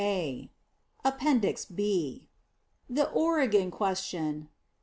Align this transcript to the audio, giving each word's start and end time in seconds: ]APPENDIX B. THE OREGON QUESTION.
]APPENDIX 1.05 1.65
B. 1.65 2.27
THE 2.89 3.07
OREGON 3.11 3.69
QUESTION. 3.69 4.49